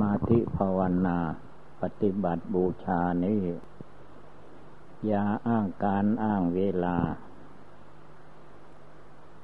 [0.00, 1.18] มาธิภาวนา
[1.82, 3.42] ปฏิบัติบูชานี้
[5.06, 6.96] อย่าอ้างการอ้างเวลา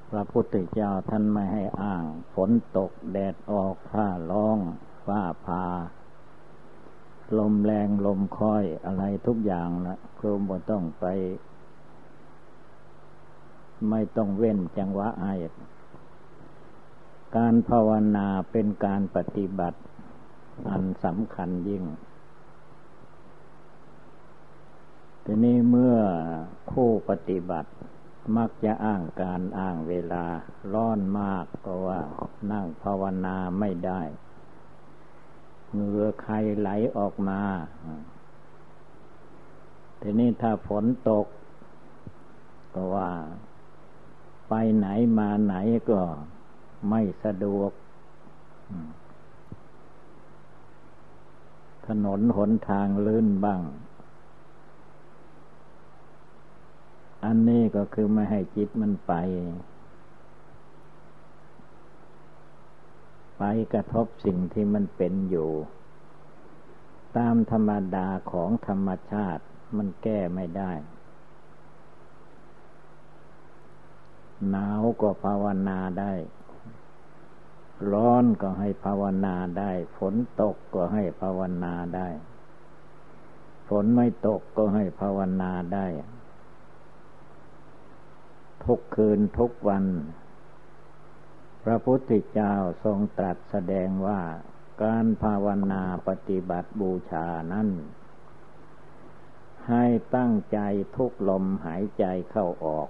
[0.09, 2.03] พระพุทธเจ้าท่านไม่ให้อ้าง
[2.33, 4.59] ฝนตกแดดออกฟ้าร้อง
[5.05, 5.65] ฟ้าพา
[7.37, 11.05] ลมแรงลมค่อยอะไรทุกอย่างนะครูบ่ต้องไป
[13.89, 15.25] ไม่ต้องเว้นจังหวะไอ
[17.37, 19.79] การภาวนาเป็นการปฏิบัติ
[20.69, 21.83] อันสำคัญยิ่ง
[25.23, 25.97] ทีนี้เมื่อ
[26.71, 27.71] ผู้ปฏิบัติ
[28.37, 30.25] มักจะอ้างการอ้างเวลา
[30.73, 31.99] ร้อนมากก็ว่า
[32.51, 34.01] นั่งภาวนาไม่ได้
[35.71, 37.41] เหงื่อใครไหลออกมา
[40.01, 41.27] ทีนี้ถ้าฝนตก
[42.73, 43.09] ก็ว่า
[44.47, 44.87] ไปไหน
[45.19, 45.55] มาไหน
[45.89, 46.01] ก็
[46.89, 47.71] ไม่สะดวก
[51.87, 53.61] ถนนหนทางลื่นบ้าง
[57.25, 59.13] อันนี้ก็คือไม่ให้จิตมันไป
[63.37, 65.51] ไปกระทบสิ่งที่มันเป็นอยู่
[67.17, 69.43] ตามธรรมดาของธรรมชาติ
[69.77, 70.71] มันแก้ไม่ได้
[74.49, 76.13] หนาวก็ภาวนาได้
[77.91, 82.07] ร้อนก็ให้ภาวนาได้ ฝนตกก็ให้ภาวนาได้
[83.69, 85.87] ฝนไม่ตกก็ให้ภาวนาได้
[88.65, 89.85] ทุกคืนทุกวัน
[91.63, 94.21] พระพุทธเจ้าทรงตรัสแสดงว่า
[94.83, 97.69] การภาวนาปฏิบัติบูชานั้น
[99.69, 99.85] ให้
[100.15, 100.59] ตั้งใจ
[100.95, 102.89] ทุกลมหายใจเข้าออก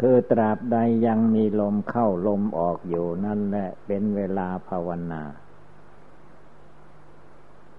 [0.00, 5.22] คือตราบใดยังมีลมเข้าลมออกอยู่นั่นแหละเป็นเวลาภาวนา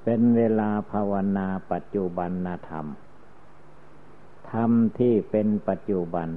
[0.03, 2.31] เป็นเวลาภาวนาปัจจุบัน
[2.69, 2.87] ธรรม
[4.51, 6.29] ธรรมที่เป็นปัจจุบัน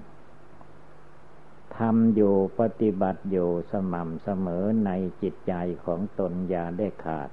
[1.77, 4.91] ทำอยู่ปฏิบัติอยู่สม่ำเสมอใน
[5.23, 5.55] จิตใจ
[5.85, 7.31] ของตนอย่าได้ขาด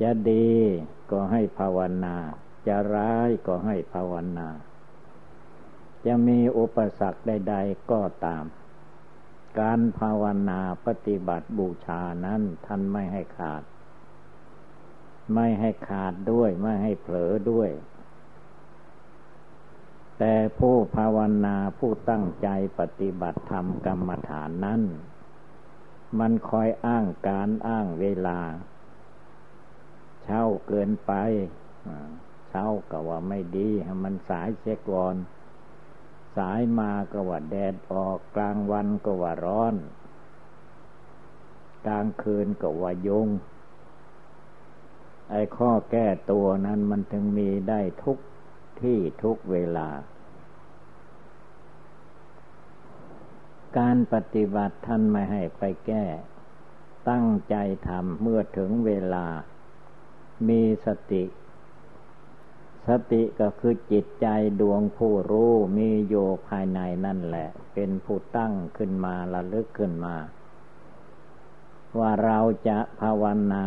[0.00, 0.48] จะดี
[1.10, 2.16] ก็ให้ภาวนา
[2.66, 4.48] จะร้ายก็ให้ภาวนา
[6.06, 8.44] จะมีอุปสรรคใด ๆ ก็ตาม
[9.60, 13.62] การภาวนาปฏิบัติบูชานั้นท่านไม่ให้ขาด
[15.34, 17.70] ไม่ให้ขาดด้วย ไม่ให้เผลอด้วย
[20.18, 22.48] แต่ผู้ภาวนาผู้ตั้งใจ
[22.78, 24.82] ปฏิบัติธรรมกรรมฐานนั้น
[26.18, 28.40] มันคอยอ้างการอ้างเวลา
[30.24, 31.12] เช่าเกินไป
[32.50, 33.68] เช่าก็ว่าไม่ดี
[34.04, 35.14] มันสายเสียก่อน
[36.36, 39.74] สายมาก็ว่าแดดออกกลางวันก็ว่าร้อน
[41.86, 43.28] กลางคืนก็ว่ายุง
[45.30, 48.18] ไอ้ข้อแก้ตัวนั้นมันถึงมีได้ทุก
[48.80, 49.88] ที่ทุกเวลา
[53.78, 56.04] การปฏิบัติท่านไม่ให้ไปแก้
[57.10, 57.56] ตั้งใจ
[57.88, 59.26] ทำเมื่อถึงเวลา
[60.48, 61.24] มีสติ
[62.88, 64.26] สติก็คือจิตใจ
[64.60, 66.14] ดวงผู้รู้มีโย
[66.48, 70.16] ภายในนั่นแหละ เป็นผู้ตั้งขึ้นมาระลึกขึ้นมา
[71.98, 72.38] ว่าเรา
[72.68, 73.66] จะภาวนา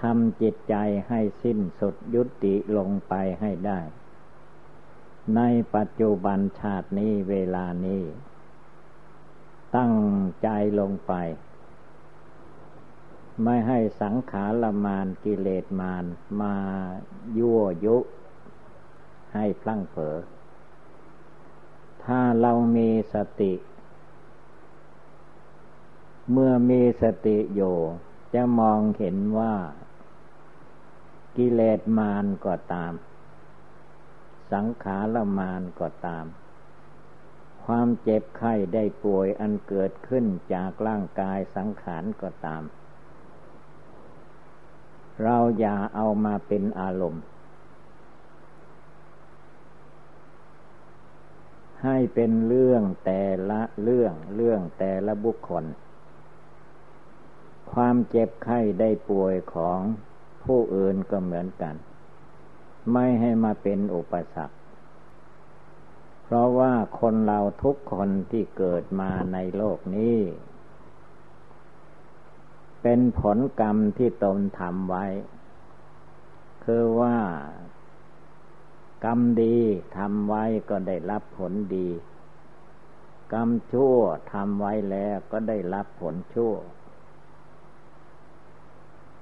[0.00, 0.74] ทำจิตใจ
[1.08, 3.80] ให้สิ้นสุดยุติลงไปให้ได้
[5.36, 5.40] ใน
[5.74, 8.02] ปัจจุบันชาตินี้เวลานี้
[9.76, 9.94] ตั้ง
[10.42, 10.48] ใจ
[10.80, 11.12] ลงไป
[13.42, 16.04] ไม่ให้สังขารมานกิเลสมาน
[16.40, 16.54] มา
[17.38, 17.96] ยั่วยุ
[19.34, 20.16] ให้พลั้งเผลอ
[22.04, 23.54] ถ้าเรามีสติ
[26.32, 27.76] เมื่อมีสติอยู่
[28.34, 29.54] จะมองเห็นว่า
[31.36, 32.92] กิเลสมานก็ตาม
[34.52, 36.26] สังขารมานก็ตาม
[37.64, 40.24] ความเจ็บไข้ได้ป่วยอันเกิดขึ้น
[40.54, 42.62] จากร่างกายสังขารก็ตาม
[45.22, 47.24] เราอย่าเอามาเป็นอารมณ์
[51.82, 55.64] ให้เป็นเรื่องแต่ละเรื่องเรื่องแต่ละบุคคล
[57.72, 59.78] ความเจ็บไข้ได้ป่วยของ
[60.44, 61.74] ผู้อื่นก็เหมือนกัน
[62.92, 64.56] ไม่ให้มาเป็นอุปสรรค
[66.22, 70.18] เพราะว่าคนเราทุกคนที่เกิดมาในโลกนี้
[72.88, 75.04] เป็นผลกรรมที่ตนทำไว้
[76.64, 77.16] คือว่า
[79.04, 79.56] กรรมดี
[79.96, 81.88] ทำไว้ก็ได้รับผลดี
[83.32, 83.96] กรรมชั่ว
[84.32, 86.54] ทำไว้แล้วก็ได้รับผลชั่ว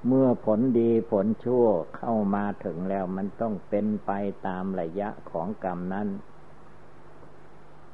[0.06, 4.10] เมื่อผลดีผลชั่วเข้ามาถึงแล้วมันต้องเป็นไป
[4.46, 6.08] ตามระยะของกรรมนั้น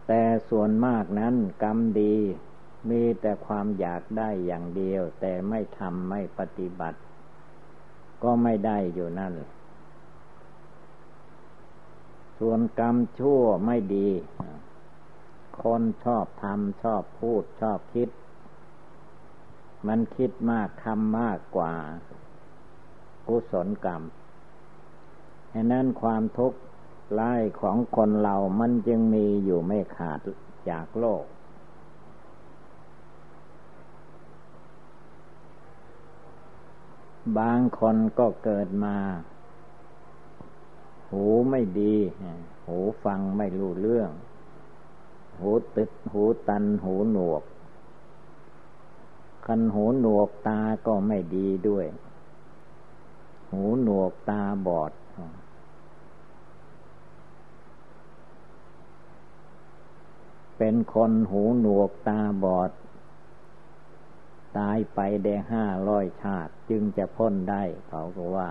[0.06, 2.16] แต่ส่วนมากนั้นกรรมดี
[2.88, 6.98] มีแต่ความอยากได้อย่างเดียว แต่ไม่ทำไม่ปฏิบัติ
[8.22, 9.34] ก็ไม่ได้อยู่นั่น
[12.38, 14.08] ส่วนกรรมชั่วไม่ดี
[15.62, 18.08] คนชอบทำชอบพูดชอบคิด
[19.86, 21.72] มันคิดมากทำมากกว่า
[23.26, 24.02] กุศลกรรม
[25.52, 26.58] ฉะนั้นความทุกข์
[27.18, 30.20] ร้ายของคนเรามันจึงมีอยู่ไม่ขาด
[30.70, 31.24] จากโลก
[37.38, 38.96] บางคนก็เกิดมา
[41.10, 41.94] หูไม่ดี
[42.66, 44.10] หูฟังไม่รู้เรื่อง
[45.38, 47.42] หูติดหูตันหูหนวก
[49.46, 51.86] คันหูหนวกตาก็ไม่ดีด้วย
[53.52, 54.92] หูหนวกตาบอด
[60.58, 62.70] เป็นคนหูหนวกตาบอด
[64.58, 68.50] ตายไปได้ห้าร้อยชาติจึงจะพ้นได้เขาก็ว่า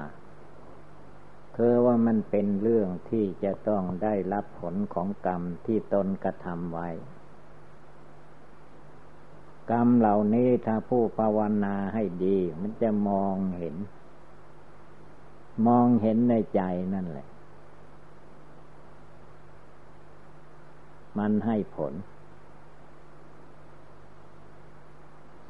[1.55, 6.89] คือว่ามันเป็นเรื่องที่จะต้องได้รับผลของกรรมที่ตนกระทำไว้
[9.71, 13.75] กรรมเหล่านี้ถ้าผู้ภาวนาให้ดี มันจะมองเห็น
[15.67, 16.61] มองเห็นในใจ
[16.93, 17.27] นั่นแหละ
[21.17, 21.93] มันให้ผล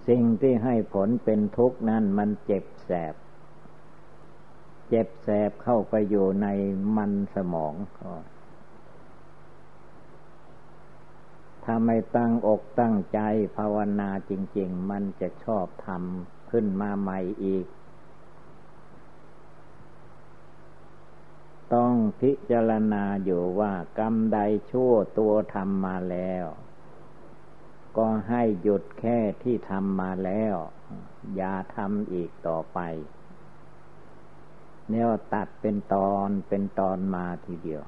[0.10, 3.16] สิ่งที่ให้ผลเป็นทุกข์นั้นมันเจ็บแสบ
[4.90, 6.48] เจ็บแสบเข้าไปอยู่ใน
[6.96, 7.74] มันสมอง
[11.64, 13.20] ถ้าไม่ตั้งอกตั้งใจ
[13.58, 17.66] ภาวนาจริง ๆ มันจะชอบทำขึ้นมาใหม่อีก
[21.74, 24.40] ต้องพิจารณาอยู่ว่ากรรมใด
[24.72, 26.46] ชั่วตัวทำมาแล้ว
[27.98, 30.56] ก็ให้หยุดแค่ที่ทำมาแล้ว
[31.36, 32.80] อย่าทำอีกต่อไป
[34.90, 37.84] เนี่ยตัดเป็นตอนเป็นตอนมาทีเดียว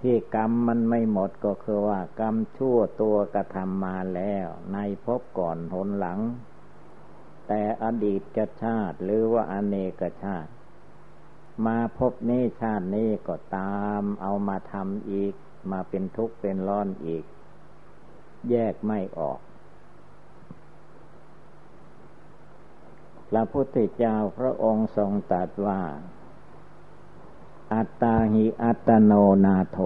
[0.00, 6.20] ที่กรรมมันไม่หมดก็คือว่ากรรมชั่วตัวกระทำมาแล้ว ในพบก่อนหนหลัง
[7.46, 8.22] แต่อดีต
[8.62, 10.50] ชาติหรือว่าอเนกชาติ
[11.66, 15.34] มาพบนี้ชาตินี้ก็ตามเอามาทำอีก
[15.70, 17.24] มาเป็นทุกข์เป็นร้อนอีก
[18.50, 19.38] แยกไม่ออก
[23.30, 25.80] พระพุทธเจ้าพระองค์ทรงตรัสว่า
[27.72, 29.12] อัตตาหิอัตโน
[29.44, 29.78] นาโถ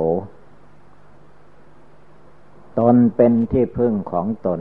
[2.79, 4.61] ตนเป็นที่พึ่งของตน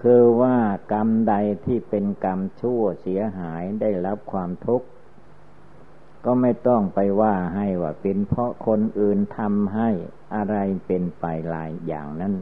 [0.00, 0.58] คือว่า
[0.92, 4.86] กรรมใดที่เป็นกรรมชั่วเสียหายได้รับความทุกข์
[6.24, 9.90] ก็ไม่ต้องไปว่าให้ว่าเป็นเพราะคนอื่นทำให้
[10.34, 10.56] อะไร
[10.86, 12.34] เป็นไปหลายอย่างนั้น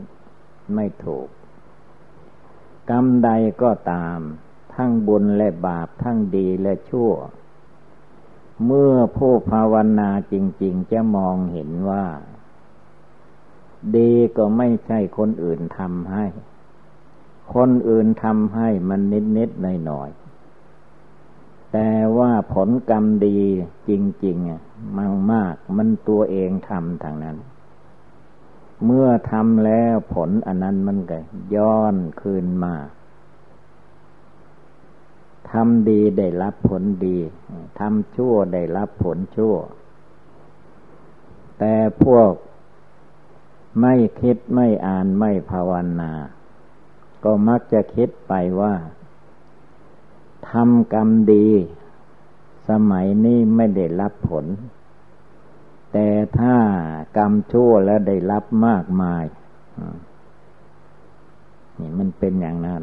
[0.74, 1.28] ไม่ถูก
[2.90, 3.30] กรรมใด
[3.62, 4.18] ก็ตาม
[4.74, 7.12] ทั้งบุญและบาปทั้งดีและชั่ว
[8.66, 12.06] เมื่อผู้ภาวนาจริง ๆ จะมองเห็นว่า
[13.96, 16.26] ดีก็ไม่ใช่คนอื่นทำให้
[17.54, 19.00] คนอื่นทำให้มัน
[19.38, 20.21] นิดๆหน่อยๆ
[21.72, 23.38] แต่ว่าผลกรรมดี
[23.88, 23.90] จ
[24.24, 27.36] ริงๆมันมากมันตัวเองทำทางนั้น
[28.84, 31.18] เมื่อทำแล้วผลอันนั้นมันก็
[31.54, 32.74] ย้อนคืนมา
[35.50, 37.18] ทำดีได้รับผลดี
[37.78, 39.54] ทำชั่วได้รับผลชั่ว
[41.58, 41.74] แต่
[42.04, 42.32] พวก
[43.80, 46.12] ไม่คิดไม่อ่านไม่ภาวนา
[47.24, 48.74] ก็มักจะคิดไปว่า
[50.50, 51.48] ทำกรรมดี
[52.68, 54.46] สมัยนี้ไม่ได้รับผล
[55.92, 56.08] แต่
[56.38, 56.56] ถ้า
[57.16, 59.24] กรรมชั่วแล้วได้รับมากมาย
[61.78, 62.82] นี่มันเป็นอย่างนั้น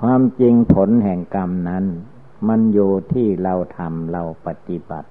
[0.00, 1.84] ความจริงผลแห่งกรรมนั้น
[2.48, 5.08] มันอยู่ที่เราทำเราปฏิบัติ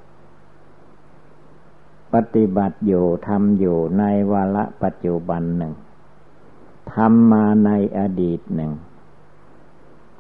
[2.14, 5.74] ปฏิบัติอยู่ทำอยู่ในวาระปัจจุบันหนึ่ง
[6.94, 8.72] ทำมาในอดีตหนึ่ง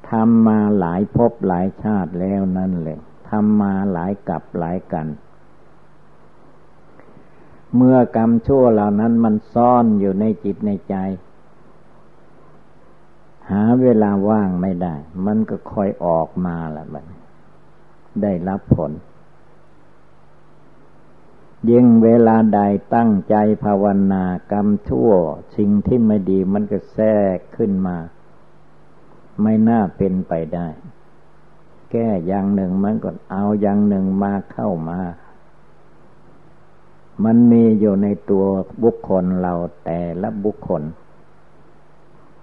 [0.09, 5.07] ทำมาหลายภพหลายชาติแล้วนั่นเลยทำมาหลายกับหลายกัน
[7.75, 10.95] เมื่อกรรมชั่วเหล่านั้นมันซ่อนอยู่ในจิตในใจ
[13.51, 14.95] หาเวลาว่างไม่ได้
[15.25, 17.05] มันก็คอยออกมาแหละมัน
[18.21, 18.91] ได้รับผล
[21.69, 22.61] ยิ่งเวลาใด
[22.95, 25.11] ตั้งใจภาวนากรรมชั่ว
[25.57, 27.97] สิ่งที่ไม่ดีมันก็แทรกขึ้นมา
[29.41, 30.67] ไม่น่าเป็นไปได้
[31.91, 34.99] แก้อย่างหนึ่งมันก็เอาอย่างหนึ่งมาเข้ามา
[37.23, 38.45] มันมีอยู่ในตัว
[38.83, 39.53] บุคคลเรา
[39.85, 40.83] แต่ละบุคคล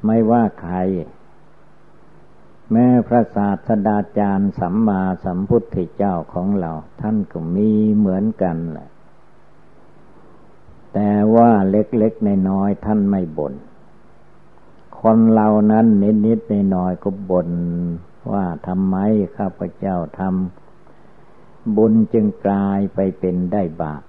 [0.05, 0.77] ไม่ว่าใคร
[2.73, 8.89] แม้พระศาสดาจารย์สัมมาสัมพุทธเจ้าของเรา ท่านก็มีเหมือนกันแหละ
[10.95, 13.55] แต่ว่าเล็กๆในน้อยท่านไม่บน่น
[15.03, 15.87] คนเรานั้น
[16.27, 17.51] นิดๆน้อยๆก็บ่น
[18.31, 18.97] ว่าทำไม
[19.37, 24.03] ข้าพเจ้าทำบุญจึงกลายไปเป็นได้บาป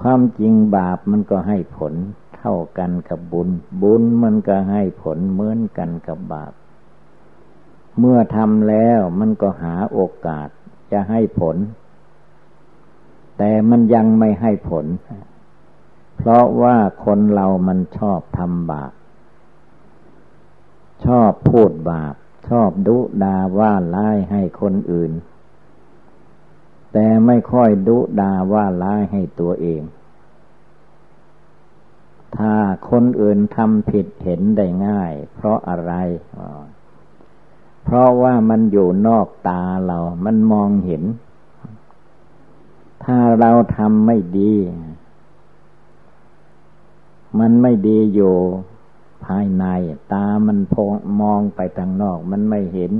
[0.00, 1.94] ความจริงบาปมันก็ให้ผล
[2.36, 3.48] เท่ากันกับบุญ
[3.82, 6.52] บุญมันก็ให้ผลเหมือนกันกับบาป
[7.98, 10.48] เมื่อทำแล้วมันก็หาโอกาส
[10.92, 11.56] จะให้ผล
[13.38, 14.86] แต่มันยังไม่ให้ผล
[16.16, 18.92] เพราะว่าคนเรามันชอบทำบาป
[21.04, 22.14] ชอบพูดบาป
[22.48, 25.12] ชอบดุดาว่าร้ายให้คนอื่น
[26.92, 29.82] แต่ไม่ค่อยดุดาว่าร้ายให้ตัวเอง
[32.36, 32.54] ถ้า
[32.90, 35.92] คนอื่นทำผิดเห็นได้ง่าย เพราะอะไร
[37.84, 41.02] เพราะว่ามันอยู่นอกตาเรา มันมองเห็น
[43.04, 44.52] ถ้าเราทำไม่ดี
[47.38, 48.36] มันไม่ดีอยู่
[49.26, 49.64] ภายใน
[50.12, 50.90] ตามันพง
[51.20, 52.92] มองไปทางนอก มันไม่เห็น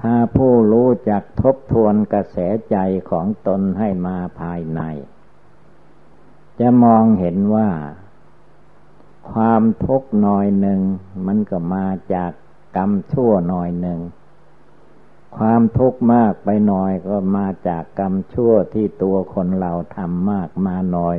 [0.00, 2.36] ถ้าผู้รู้จักทบทวนกระแส
[2.70, 2.76] ใจ
[3.10, 4.80] ของตนให้มาภายใน
[6.60, 7.70] จะมองเห็นว่า
[9.30, 10.80] ความทุกข์น้อยหนึ่ง
[11.26, 12.32] มันก็มาจาก
[12.76, 14.00] กรรมชั่วหน้อยหนึ่ง
[15.36, 21.18] ความทุกข์มากไปหน่อยก็มาจากกรรมชั่วที่ตัวคนเราทำมากมาหน่อย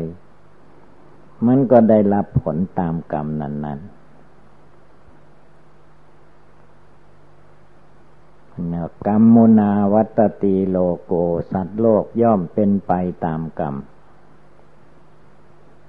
[1.48, 4.00] มันก็ได้รับผลตามกรรมนั้นๆ
[9.08, 11.14] กรรมมุนาวัตตีโลโก
[11.52, 12.92] สัตว์โลกย่อมเป็นไป
[13.26, 13.76] ตามกรรม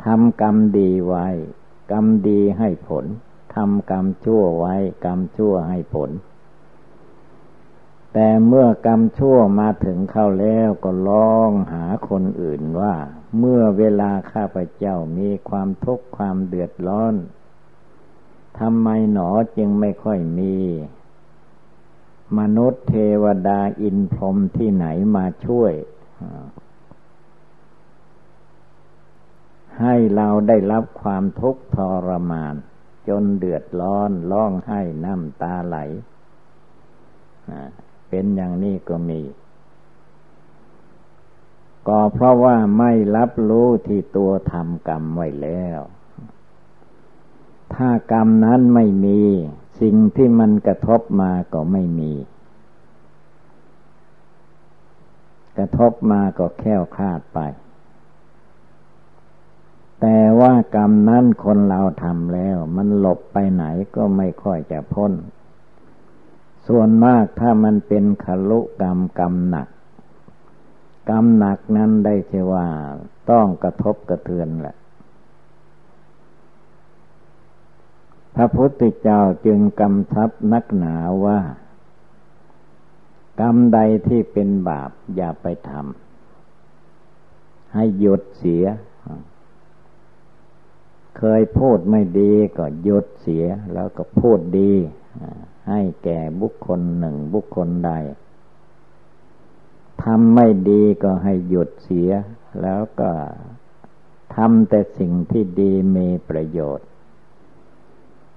[0.05, 1.27] ทำกรรมดีไว้
[1.93, 3.05] กรรมดีให้ผล
[3.55, 6.11] ทำกรรมชั่วไว้ กรรมชั่วให้ผล
[8.13, 12.95] แต่เมื่อกรรมชั่วมาถึงเข้าแล้วก็ร้องหาคนอื่นว่า
[13.39, 17.15] เมื่อเวลาข้าพเจ้ามีความทุกข์ความเดือดร้อน
[18.59, 20.57] ทำไมหนอจึงไม่ค่อยมี
[22.39, 25.73] มนุษย์เทวดาอินพรหมที่ไหนมาช่วย
[29.81, 31.77] ให้เราได้รับความทุกข์ท
[32.09, 32.55] รมาน
[33.09, 35.77] จนเดือดร้อนร้องไห้น้ำตาไหล
[38.09, 39.21] เป็นอย่างนี้ก็มี
[41.89, 45.81] ก็เพราะว่าไม่รับรู้ที่ตัวทำกรรมไว้แล้ว
[47.75, 49.21] ถ้ากรรมนั้นไม่มี
[49.81, 52.13] สิ่งที่มันกระทบมาก็ไม่มี
[55.59, 57.39] กระทบมาก็แค่วคลาดไป
[60.01, 63.65] แต่ว่ากรรมนั้นคนเราทำแล้ว มันหลบไปไหน
[63.97, 65.13] ก็ไม่ค่อยจะพ้น
[66.67, 69.69] ส่วนมากถ้ามันเป็นขลุกรรมกรรมหนัก
[71.09, 72.67] กรรมหนักนั้นได้เชว่า
[73.31, 74.77] ต้องกระทบกระเทือนแหละ
[78.35, 81.39] พระพุทธเจ้าจึงกำชับนักหนาว่า
[83.41, 83.79] กรรมใด
[84.09, 88.65] ที่เป็นบาปอย่าไปทำให้หยุดเสีย
[91.19, 94.73] เคยพูดไม่ดีก็หยุดเสียแล้วก็พูดดี
[95.69, 97.93] ให้แก่บุคคลหนึ่งบุคคลใด
[100.05, 102.11] ทำไม่ดีก็ให้หยุดเสีย
[102.63, 103.11] แล้วก็
[104.37, 106.87] ทำแต่สิ่งที่ดีมีประโยชน์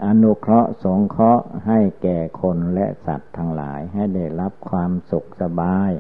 [0.06, 5.92] อนุเคราะห์สงเคราะห์ให้แก่คนและสัตว์ทั้งหลายให้ได้รับความสุขสบาย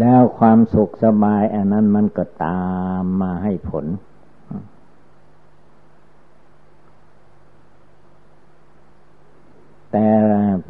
[0.00, 2.64] แล้วความสุขสบายอันนั้นมันก็ตา
[3.02, 3.86] มมาให้ผล
[9.96, 10.12] แต่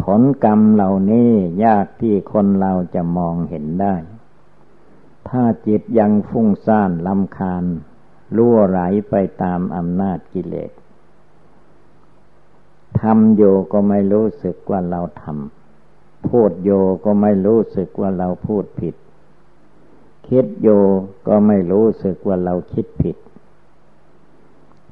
[0.02, 1.31] ผลกรรมเหล่านี้
[1.64, 3.95] ยากที่คนเราจะมองเห็นได้
[5.28, 7.64] ถ้าจิตยังฟุ้งซ่านลำคาญ
[8.37, 10.71] ล่วไหลไปตามอำนาจกิเลส
[13.00, 16.71] ทำโยก็ไม่รู้สึกว่าเราทำพูดโย
[17.04, 18.95] ก็ไม่รู้สึกว่าเราพูดผิด
[20.28, 20.69] คิดโย
[21.28, 23.16] ก็ไม่รู้สึกว่าเราคิดผิด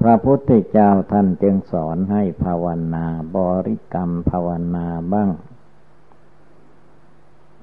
[0.03, 3.07] พระพุทธเจ้าท่านจึงสอนให้ภาวนา
[3.37, 5.31] บริกรรมภาวนาบ้าง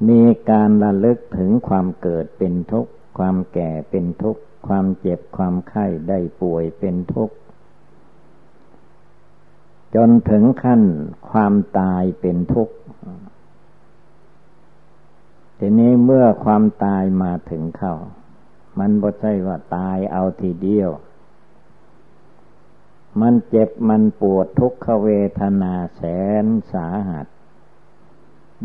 [0.08, 7.36] มีการระลึกถึงความเกิดเป็นทุกข์ ความแก่เป็นทุกข์ ความเจ็บความไข้ได้ป่วยเป็นทุกข์
[9.96, 10.84] จนถึงขั้น
[11.32, 12.76] ความตายเป็นทุกข์
[15.58, 17.96] ทีนี้เมื่อความตายมาถึงเข้า
[18.80, 20.92] มันบ่ใช่ว่าตายเอาทีเดียว
[23.22, 26.02] มันเจ็บมันปวดทุกขเวทนาแส
[26.44, 27.28] นสาหัส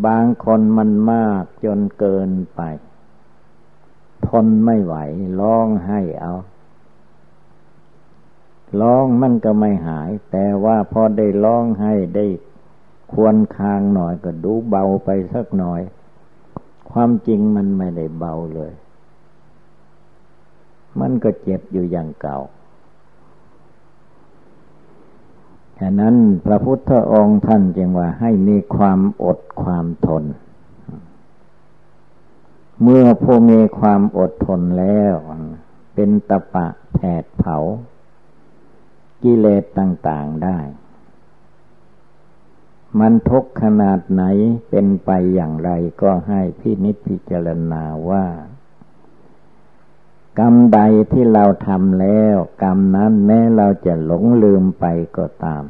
[0.06, 2.60] บางคนมันมากจนเกินไป
[4.26, 4.94] ทนไม่ไหว
[5.40, 6.34] ร้องให้เอา
[8.80, 12.26] ร้องมันก็ไม่หาย แต่ว่าพอได้ร้องให้ได้
[13.12, 15.80] ควรคางหน่อยก็ดูเบาไปสักหน่อย
[16.90, 18.72] ความจริงมันไม่ได้เบาเลย
[21.00, 22.38] มันก็เจ็บอยู่อย่างเก่า
[25.80, 26.14] ฉะนั้น
[26.44, 30.24] พระพุทธองค์ท่านจึงว่าให้มีความอดความทน
[32.82, 35.14] เมื่อผู้มีความอดทนแล้ว
[35.94, 37.56] เป็นตะปะแผดเผา
[39.22, 40.58] กิเลสต่างๆได้
[42.98, 44.22] มันทุกขนาดไหน
[44.70, 45.70] เป็นไปอย่างไร
[46.02, 48.26] ก็ให้พินิจพิจารณาว่า
[50.38, 50.80] กรรมใด
[51.12, 54.84] ที่เราทำแล้ว กรรมนั้นแม้เราจะหลงลืมไป
[55.16, 55.64] ก็ตาม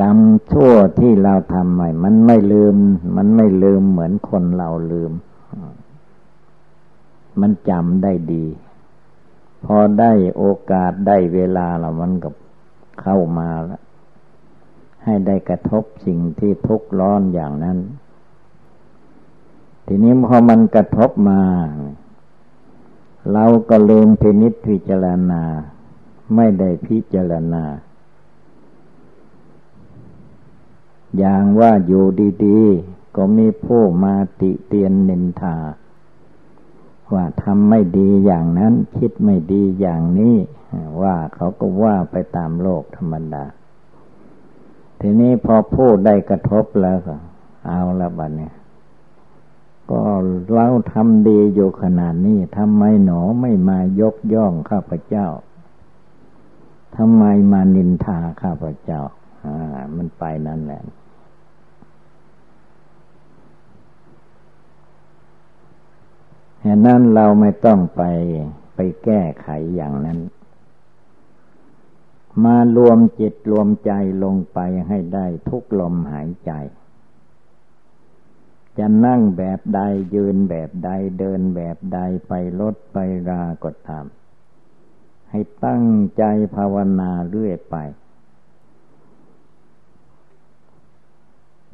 [0.00, 0.18] กรรม
[0.50, 2.76] ชั่วที่เราทำใหม่ มันไม่ลืม
[3.16, 5.12] มันไม่ลืมเหมือนคนเราลืม
[7.40, 8.46] มันจำได้ดี
[9.64, 12.30] พอได้โอกาสได้เวลาเรามันก็
[13.00, 13.82] เข้ามาแล้ว
[15.04, 17.78] ให้ได้กระทบสิ่งที่ทุกข์ร้อนอย่างนั้น
[19.92, 21.40] ทีนี้พอมันกระทบมา
[23.32, 25.42] เราก็ลืมพินิจพิจารณา
[26.34, 27.64] ไม่ได้พิจารณา
[31.18, 32.04] อย่างว่าอยู่
[32.46, 35.56] ดีๆ ก็มีผู้มาติเตียนนินทา
[37.14, 40.36] ว่าทำไม่ดีอย่างนั้น คิดไม่ดีอย่างนี้
[41.02, 43.44] ว่าเขาก็ว่าไปตามโลกธรรมดา
[45.00, 47.16] ทีนี้พอพูดได้กระทบแล้วก็
[47.66, 48.54] เอาละบัดเนี่ย
[49.90, 50.02] ก็
[50.52, 55.26] เราทำดีอยู่ขนาดนี้ทำไมหนอไม่มายกย่องข้าพเจ้า
[56.96, 59.00] ทำไมมานินทาข้าพเจ้า
[59.44, 60.82] อ่า มันไปนั่นแหละ
[66.62, 68.02] เหตุนั้นเราไม่ต้องไป
[68.74, 70.18] ไปแก้ไขอย่างนั้น
[72.44, 73.92] มารวมจิตรวมใจ
[74.24, 76.52] ลงไปให้ได้ทุกลมหายใจ
[78.80, 79.80] จะนั่งแบบใด
[80.14, 84.06] ยืนแบบใดเดินแบบใดไปรถไปราก็ตาม
[85.30, 85.84] ให้ตั้ง
[86.18, 86.24] ใจ
[86.56, 87.76] ภาวนาเรื่อยไป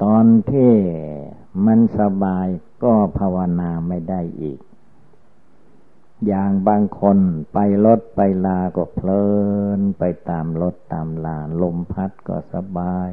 [0.02, 0.74] ตอนที่
[1.66, 2.46] มันสบาย
[2.82, 4.58] ก็ภาวนาไม่ได้อีก
[6.26, 7.18] อย่างบางคน
[7.52, 9.26] ไปรถไปลาก็เพลิ
[9.78, 13.08] น ไปตามรถตามลาลมพัดก็สบาย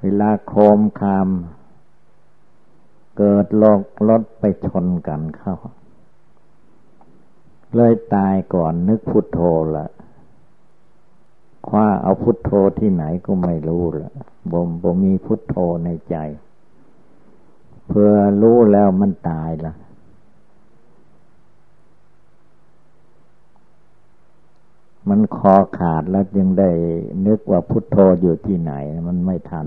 [0.00, 1.28] เวลาโคมคาม
[3.18, 5.54] เกิดลกรถไปชนกันเข้า
[7.76, 9.40] เลยตายก่อนนึกพุทโธ
[9.76, 9.86] ละ
[11.68, 14.12] คว้าเอาพุทโธที่ไหนก็ไม่รู้ละ
[14.52, 16.16] บ่มบ่มีพุทโธในใจ
[17.88, 18.10] เพื่อ
[18.42, 19.72] รู้แล้วมันตายละ
[25.08, 26.70] มันคอขาดแล้วยังได้
[27.26, 28.72] นึกว่าพุทโธอยู่ที่ไหน
[29.08, 29.66] มันไม่ทัน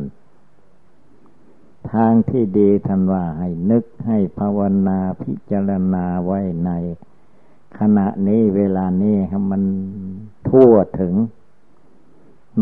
[1.93, 6.71] ทางที่ดีท่านว่าให้นึกให้ภาวนาพิจารณาไว้ใน
[7.79, 9.63] ขณะนี้เวลานี้ให้มัน
[10.49, 11.13] ทั่วถึง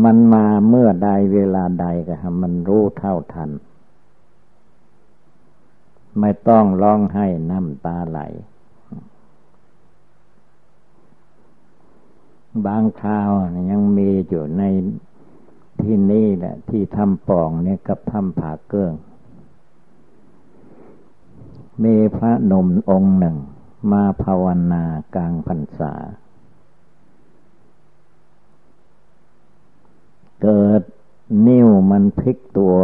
[0.04, 3.50] มันมาเมื่อใดเวลาใดก็ให้มันรู้เท่าทัน
[6.20, 8.20] ไม่ต้องร้องให้น้ำตาไหล
[12.66, 13.30] บางคราว
[13.70, 14.62] ยังมีอยู่ใน
[15.82, 18.92] ที่นี่แหละที่ทำปองเนี่ยกับทำผาเกิ้ง
[21.84, 23.36] มีพระนมองค์หนึ่ง
[23.92, 24.82] มาภาวนา
[25.14, 25.92] กลางพรรษา
[30.42, 30.82] เกิด
[31.46, 32.76] นิ้วมันพลิกตัว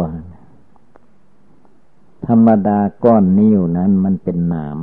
[2.27, 4.77] ธรรมดาก้อนนิ้วนั้นมันเป็นหนาม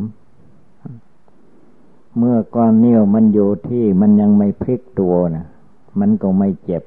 [2.18, 5.46] เมื่อก้อนนิ้วมันอยู่ที่มันยังไม่พลิกตัวนะ
[6.01, 6.83] มันก็ไม่เจ็บ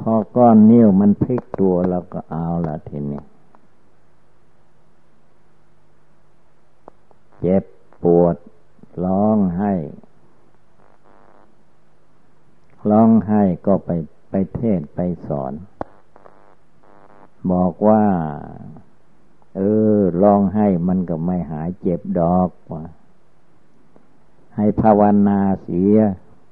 [0.00, 3.22] พอก้อนนิ้วมันพลิกตัวเราก็เอาละทีนี้
[7.40, 7.64] เจ็บ
[8.02, 8.36] ปวด
[9.04, 9.72] ร้องไห้
[12.90, 13.90] ร้องไห้ก็ไป
[14.30, 15.52] ไปเทศไปสอน
[17.52, 18.04] บอกว่า
[19.56, 19.60] เอ
[19.94, 22.84] อ ร้องให้มันก็ไม่หายเจ็บดอกว่า
[24.56, 25.96] ให้ภาวนาเสีย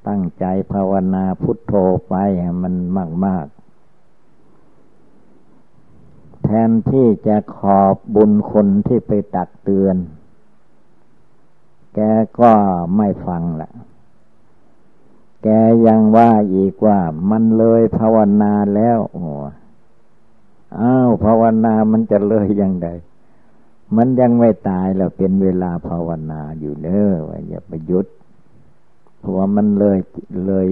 [0.09, 1.75] ตั้งใจภาวนาพุทโธ
[2.09, 2.15] ไป
[2.63, 3.47] มันมากมาก
[6.43, 9.97] แทนที่จะขอบบุญคนที่ไปตักเตือน
[12.01, 12.05] แก
[12.41, 12.53] ก็
[12.97, 13.71] ไม่ฟังละ
[15.43, 15.49] แก
[15.87, 16.99] ยังว่าอีกว่า
[17.31, 19.23] มันเลยภาวนาแล้วโอ้
[20.79, 22.89] อ้าวภาวนามันจะเลยยังไง
[23.97, 28.07] มันยังไม่ตายแล้วเป็นเวลาภาวนาอยู่เนอว่าอย่าไปยุด
[29.19, 29.99] เพราะว่ามันเลย
[30.47, 30.69] เลย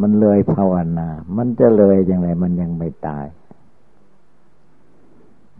[0.00, 3.26] มันเลยภาวนา มันจะเลยยังไงมันยังไม่ตาย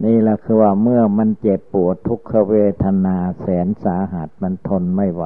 [0.03, 5.25] นี่แหละคือว่าเมื่อมันเจ็บปวดทุกขเวทนาแสนสาหัสมันทนไม่ไหว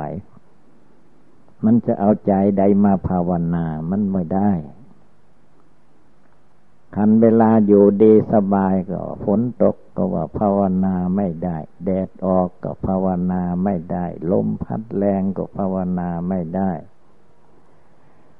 [1.65, 4.51] มันจะเอาใจใดมาภาวนามันไม่ได้
[6.95, 16.71] คันเวลาอยู่ดีสบายก็ฝนตกก็ว่าภาวนาไม่ได้ แดดออกก็ภาวนาไม่ได้ ลมพัดแรงก็ภาวนาไม่ได้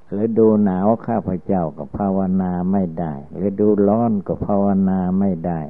[0.10, 5.62] หรือดูหนาวข้าพเจ้าก็ภาวนาไม่ได้หรือดูร้อนก็ภาวนาไม่ได้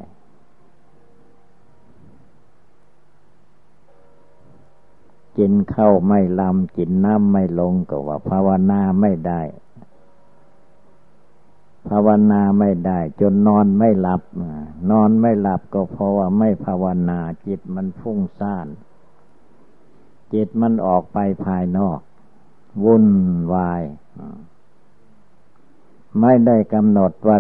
[5.38, 9.42] กินข้าวไม่ลำกินน้ำไม่ลงก็ว่าภาวนาไม่ได้
[11.90, 14.22] ภาวนาไม่ได้ จนนอนไม่หลับ
[14.92, 18.68] นอนไม่หลับก็เพราะว่าไม่ภาวนาจิตมันฟุ้งซ่าน
[20.34, 22.00] จิตมันออกไปภายนอก
[22.84, 23.08] วุ่น
[23.54, 23.84] วาย
[26.22, 27.38] ไม่ได้กำหนดว่า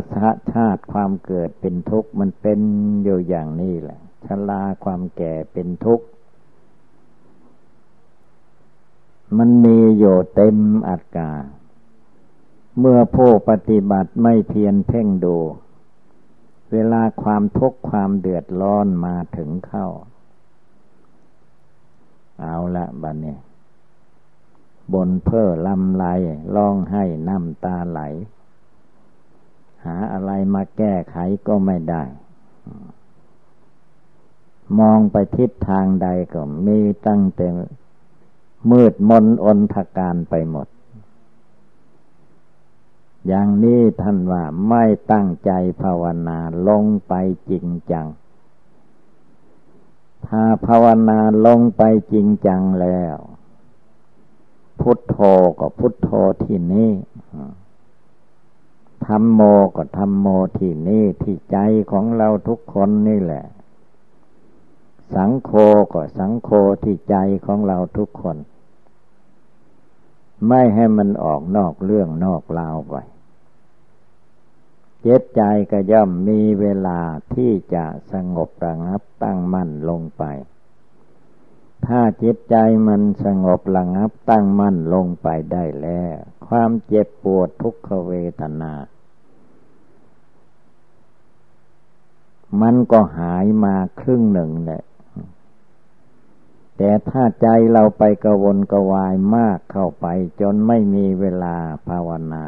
[0.53, 2.60] ชาติความเกิดเป็นทุกข์มันเป็น
[3.03, 6.05] อยู่อย่างนี้แหละชราความแก่เป็นทุกข์
[9.37, 11.31] มันมีอยู่เต็มอัตกา
[12.79, 15.37] เมื่อผู้ปฏิบัติไม่เพียรเพ่งดู
[16.71, 19.87] เวลาความทุกข์ความเดือดร้อนมาถึงเข้า
[22.41, 23.37] เอาละบัดนี้
[24.93, 26.05] บนเพ้อลำไร
[26.55, 28.01] ร้องให้น้ำตาไหล
[29.85, 32.03] หาอะไรมาแก้ไขก็ไม่ได้
[34.79, 37.47] มองไปทิศทางใดก็มีตั้งแต่
[38.72, 40.67] มืดมนอนทการไปหมด
[43.28, 47.13] อย่างนี้ท่านว่าไม่ตั้งใจภาวนาลงไป
[47.50, 48.08] จริงจัง
[50.28, 53.17] ถ้าภาวนาลงไปจริงจังแล้ว
[54.80, 55.17] พุทโธ
[55.60, 56.10] ก็พุทโธ
[56.43, 56.91] ที่นี่
[59.06, 59.41] ธรรมโม
[59.76, 60.28] ก็ธรรมโม
[60.60, 61.58] ที่นี่ที่ใจ
[61.91, 63.46] ของเราทุกคนนี่แหละ
[65.15, 65.52] สังโฆ
[65.93, 66.50] ก็สังโฆ
[66.84, 67.15] ที่ใจ
[67.46, 68.38] ของเราทุกคน
[70.48, 72.96] ไม่ให้มันออกนอกเรื่องนอกราวไป
[75.06, 75.41] จิตใจ
[75.72, 77.00] ก็ย่อมมีเวลา
[77.34, 80.24] ที่จะสงบระงับตั้งมั่นลงไป
[81.86, 82.56] ถ้าจิตใจ
[82.88, 86.15] มันสงบระงับตั้งมั่นลงไปได้แล้ว
[86.48, 88.74] ความเจ็บปวดทุกขเวทนา
[92.62, 94.82] มันก็หายมาครึ่งหนึ่งแหละ
[96.77, 100.05] แต่ถ้าใจเราไปกระวนกระวายมากเข้าไป
[100.41, 101.55] จนไม่มีเวลา
[101.87, 102.45] ภาวนา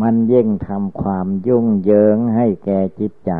[0.00, 3.32] มันยิ่งทำความยุ่งเหยิงให้แก่จิตใจ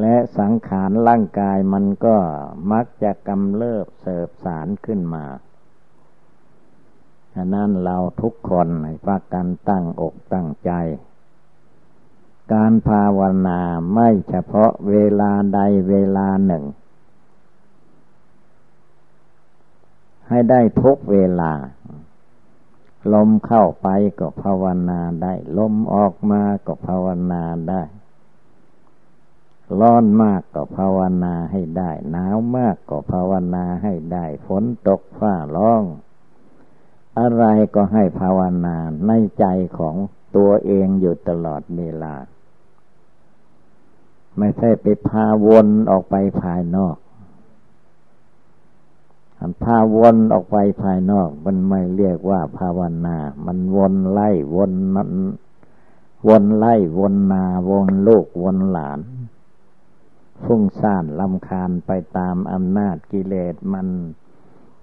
[0.00, 2.16] และสังขารร่างกายมันก็
[2.72, 5.24] มักจะกำเริบเสบสารขึ้นมา
[7.34, 10.72] ฉะนั้นเราทุกคนให้พากันตั้งอกตั้งใจ
[12.52, 13.60] การภาวนา
[13.94, 16.64] ไม่เฉพาะเวลาใดเวลาหนึ่ง
[20.28, 21.52] ให้ได้ทุกเวลา
[23.14, 27.82] ลมเข้าไปก็ภาวนาได้ ลมออกมาก็ภาวนาได้
[29.80, 35.82] ร้อนมากก็ภาวนาให้ได้ หนาวมากก็ภาวนาให้ได้ ฝนตกฟ้าร้อง
[37.18, 39.46] อะไรก็ให้ภาวนาในใจ
[39.78, 39.96] ของ
[40.36, 42.14] ตัวเองอยู่ตลอดเวลา
[44.38, 46.96] ไม่ใช่ไปพาวนออกไปภายนอก
[49.62, 55.12] พาวนออกไปภายนอก มันไม่เรียกว่าภาวนา มันวนไล่วนนั้น
[56.28, 59.00] วนไล่วนนาวนลูกวนหลาน
[60.44, 63.88] ฟุ้งซ่านลำคาญไปตามอำนาจกิเลสมัน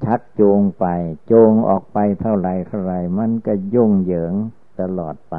[0.03, 0.85] ชักจูงไป
[1.31, 4.33] จูงออกไปเท่าไรเท่าไรมันก็ยุ่งเหยิง
[4.79, 5.35] ตลอดไป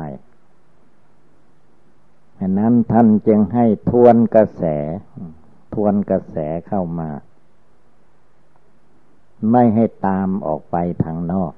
[2.38, 4.62] ฉะนั้นท่านจึงให้ทวนกระแส
[5.74, 6.37] ทวนกระแส
[6.68, 7.11] เข้ามา
[9.50, 11.52] ไม่ให้ตามออกไปทางนอก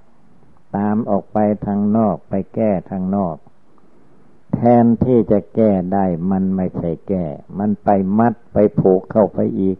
[0.76, 3.36] ตามออกไปทางนอกไปแก้ทางนอก
[4.54, 7.24] แทนที่จะแก้ได้มันไม่ใช่แก้
[7.58, 9.78] มันไปมัดไปผูกเข้าไปอีก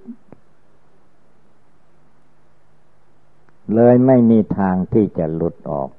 [3.74, 5.90] เลยไม่มีทางที่จะหลุดออก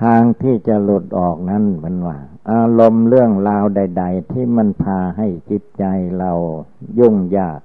[0.00, 2.18] ทางที่จะหลุดออกนั้นมันว่า
[2.50, 5.84] อารมณ์เรื่องราวใด ๆ ที่มันพาให้จิตใจ
[6.18, 6.32] เรา
[6.98, 7.60] ยุ่งยาก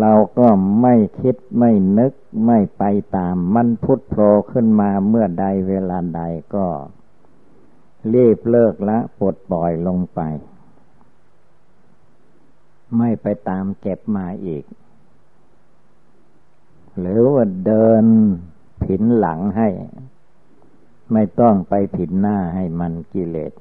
[0.00, 0.48] เราก็
[0.82, 2.12] ไม่คิดไม่นึก
[2.46, 2.84] ไม่ไป
[3.16, 4.18] ตาม มันพุทโธ
[4.50, 6.22] ขึ้นมาเมื่อใดเวลาใด
[6.54, 6.66] ก็
[8.14, 10.20] รีบเลิกละปลดปล่อยลงไป
[12.98, 14.64] ไม่ไปตามเก็บมาอีก
[16.98, 18.04] หรือว่าเดิน
[18.84, 19.68] ผินหลังให้
[21.12, 23.52] ไม่ต้องไปผินหน้าให้มันกิเลส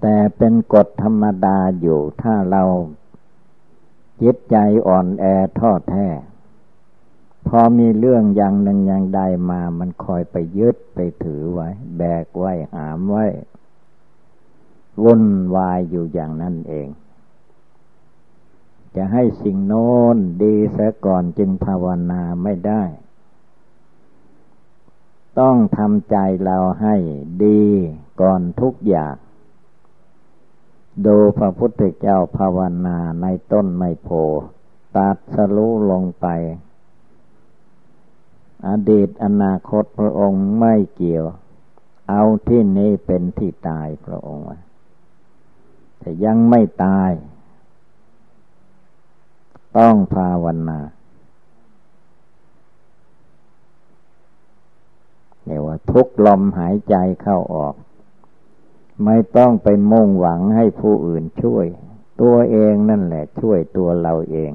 [0.00, 2.62] แต่เป็นกฎธรรมดาอยู่ถ้าเรา
[4.22, 4.56] จิตใจ
[4.86, 5.24] อ่อนแอ
[5.58, 6.08] ท้อแท้
[7.48, 13.26] พอมีเรื่องอย่างหนึ่งอย่างใดมามันคอยไปยึดไปถือไว้ แบกไว้หามไว้
[15.02, 15.24] วุ่น
[15.56, 16.88] วายอยู่อย่างนั้นเอง
[18.96, 22.82] จะให้สิ่งโน้นดีเสียก่อนจึงภาวนาไม่ได้
[25.40, 26.96] ต้องทำใจเราให้
[27.44, 27.62] ดี
[28.20, 29.14] ก่อนทุกอย่าง
[31.04, 34.08] ดูพระพุทธเจ้าภาวนาในต้นไมโพ
[34.96, 36.26] ตัดสรู้ลงไป
[38.68, 41.24] อดีตอนาคตพระองค์ไม่เกี่ยว
[42.08, 44.44] เอาที่นี้เป็นที่ตายพระองค์
[45.98, 47.10] แต่ยังไม่ตาย
[49.76, 50.80] ต้องภาวนา
[55.44, 57.74] เนี่ยว่าทุกลมหายใจเข้าออก
[59.04, 61.66] ไม่ต้องไปมุ่งหวังให้ผู้อื่นช่วย
[62.20, 64.52] ตัวเองนั่นแหละ ช่วยตัวเราเอง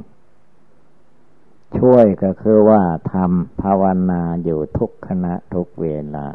[1.77, 2.81] ช่วยก็คือว่า
[3.13, 6.27] ทำภาวนาอยู่ทุกขณะทุกเวลา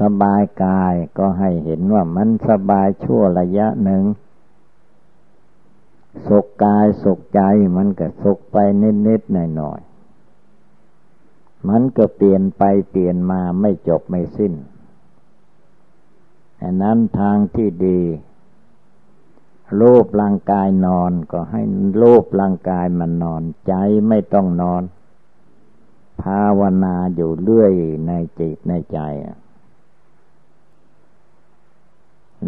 [0.00, 4.04] สบายกายก็ให้เห็นว่ามันสบายชั่วระยะหนึ่ง
[6.26, 7.40] สุขกายสุขใจ
[7.76, 8.56] มันก็สุขไป
[9.08, 14.52] นิดๆหน่อยๆมันก็เปลี่ยนไปเปลี่ยนมาไม่จบไม่สิ้น
[16.62, 18.00] อันนั้นทางที่ดี
[19.80, 21.62] รูปร่างกายนอนก็ให้
[22.02, 23.72] รูปร่างกายมันนอน ใจ
[24.08, 24.82] ไม่ต้องนอน
[26.22, 27.72] ภาวนาอยู่เรื่อย
[28.06, 28.98] ในจิตในใจ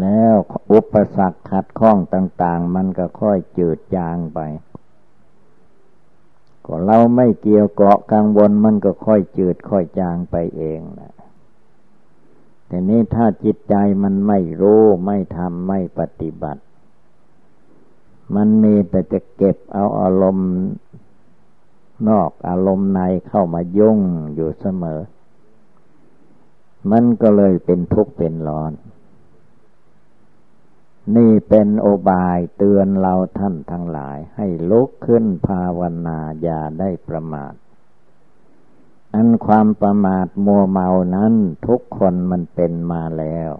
[0.01, 0.33] แล้ว
[0.71, 4.39] อุปสรรคขัดข้องต่าง ๆ มันก็ค่อยจืดจางไป
[6.65, 11.13] ก็เราไม่เกี่ยวเกาะกังวลมันก็ค่อยจืดค่อยจางไปเองนะ
[12.69, 16.61] แต่นี้ถ้าจิตใจมันไม่รู้ไม่ทำไม่ปฏิบัติ
[18.35, 20.49] มันมีแต่จะเก็บเอาอารมณ์
[22.09, 23.99] นอกอารมณ์ในเข้ามายุ่ง
[24.35, 25.01] อยู่เสมอ
[26.91, 28.73] มันก็เลยเป็นทุกข์เป็นร้อน
[31.15, 37.53] นี่เป็นโอบายเตือนเราท่านทั้งหลาย ให้ลุกขึ้นภาวนาอย่าได้ประมาท
[39.13, 41.33] อันความประมาทมัวเมานั้น
[41.67, 43.51] ทุกคนมันเป็นมาแล้ว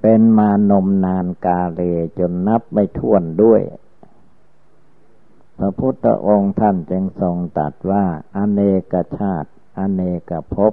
[0.00, 1.80] เป็นมานมนานกาเล
[2.18, 3.62] จนนับไม่ถ้วนด้วย
[5.58, 8.04] พระพุทธองค์ท่านจึงทรงตัดว่า
[8.36, 8.60] อเน
[8.92, 10.72] กชาติ อเนกภพ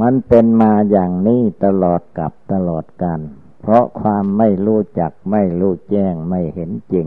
[0.00, 3.20] มันเป็นมาอย่างนี้ตลอดกับตลอดกัน
[3.60, 7.06] เพราะความไม่รู้จักไม่รู้แจ้งไม่เห็นจริง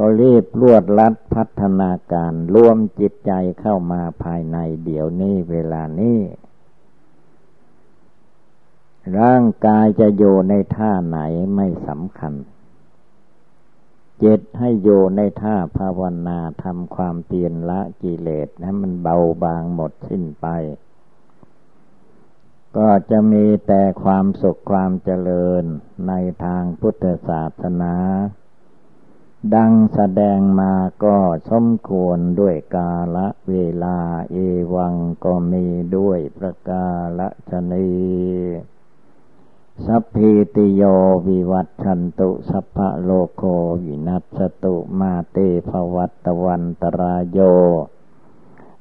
[0.00, 6.18] ก็รีบรวดลัดพัฒนาการรวมจิตใจเข้ามาภายในเดี๋ยวนี้เวลานี้
[9.20, 11.18] ร่างกายจะอยู่ในท่าไหน
[11.56, 12.34] ไม่สำคัญ
[14.18, 20.46] เจิตให้อยู่ในท่าภาวนาทำความเปลี่ยนละกิเลสให้มันเบาบางหมดสิ้นไป
[22.76, 25.64] ก็จะมีแต่ความสุขความเจริญ
[26.08, 26.12] ใน
[26.44, 27.94] ทางพุทธศาสนา
[29.54, 30.74] ดังแสดงมา
[31.04, 31.16] ก็
[31.50, 33.98] สมควรด้วยกาละเวลา
[34.32, 34.36] เอ
[34.74, 36.86] วังก็มีด้วยประกา
[37.18, 37.90] ละชนี
[39.86, 40.82] สัพพิติโย
[41.26, 43.42] วิวัตชันตุสัพพะโลโค
[43.84, 45.36] วินัสตุมาเต
[45.68, 47.38] ภวัตวันตรายโย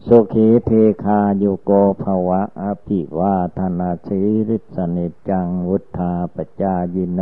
[0.08, 0.72] สุขีเท
[1.04, 1.72] คาโยโก
[2.04, 7.22] ภวะอภิวาธนาชีริสนิจังวุธาปจายิโน